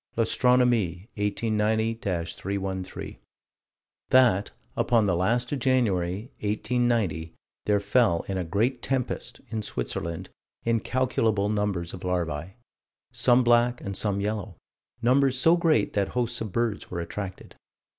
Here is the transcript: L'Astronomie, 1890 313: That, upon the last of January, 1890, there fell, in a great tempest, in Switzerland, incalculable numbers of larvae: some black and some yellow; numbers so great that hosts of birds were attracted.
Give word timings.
L'Astronomie, 0.17 1.11
1890 1.15 1.93
313: 2.33 3.17
That, 4.09 4.49
upon 4.75 5.05
the 5.05 5.15
last 5.15 5.51
of 5.51 5.59
January, 5.59 6.31
1890, 6.39 7.35
there 7.67 7.79
fell, 7.79 8.25
in 8.27 8.35
a 8.35 8.43
great 8.43 8.81
tempest, 8.81 9.41
in 9.51 9.61
Switzerland, 9.61 10.31
incalculable 10.63 11.49
numbers 11.49 11.93
of 11.93 12.03
larvae: 12.03 12.55
some 13.11 13.43
black 13.43 13.79
and 13.79 13.95
some 13.95 14.19
yellow; 14.19 14.55
numbers 15.03 15.37
so 15.39 15.55
great 15.55 15.93
that 15.93 16.07
hosts 16.07 16.41
of 16.41 16.51
birds 16.51 16.89
were 16.89 16.99
attracted. 16.99 17.55